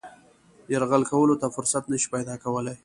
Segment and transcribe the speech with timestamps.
[0.73, 2.77] یرغل کولو ته فرصت نه شي پیدا کولای.